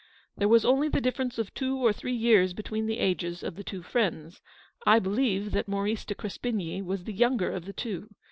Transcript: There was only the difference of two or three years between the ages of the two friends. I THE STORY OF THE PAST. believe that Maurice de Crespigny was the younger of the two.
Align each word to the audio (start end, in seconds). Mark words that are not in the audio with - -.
There 0.35 0.47
was 0.47 0.65
only 0.65 0.87
the 0.89 0.99
difference 0.99 1.37
of 1.37 1.53
two 1.53 1.77
or 1.77 1.93
three 1.93 2.11
years 2.15 2.53
between 2.53 2.87
the 2.87 2.97
ages 2.97 3.43
of 3.43 3.53
the 3.55 3.63
two 3.63 3.83
friends. 3.83 4.41
I 4.87 4.97
THE 4.97 5.03
STORY 5.03 5.03
OF 5.03 5.03
THE 5.03 5.09
PAST. 5.09 5.15
believe 5.43 5.51
that 5.51 5.67
Maurice 5.67 6.05
de 6.05 6.15
Crespigny 6.15 6.81
was 6.81 7.03
the 7.03 7.13
younger 7.13 7.51
of 7.51 7.65
the 7.65 7.73
two. 7.73 8.09